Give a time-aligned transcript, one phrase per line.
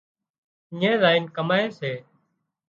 [0.73, 1.91] اڃي زائينَ ڪمائي سي